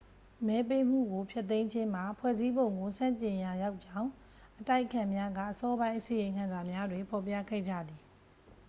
[0.47, 4.09] မဲပေးမှုကို ဖျက်သိမ်းခြင်းမှာ ဖွဲ့စည်းပုံကို ဆန့်ကျင်ရာရောကြောင်း
[4.59, 8.01] အတိုက်အခံများက အစောပိုင်း အစီရင်ခံစာများတွင် ဖော်ပြခဲ့ကြသည်